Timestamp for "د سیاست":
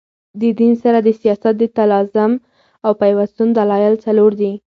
1.01-1.53